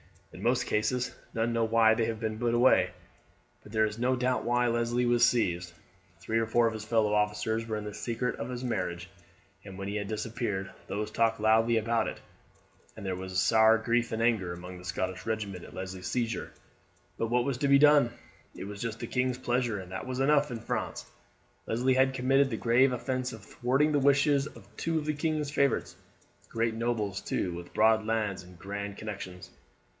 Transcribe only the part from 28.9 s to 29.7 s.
connections.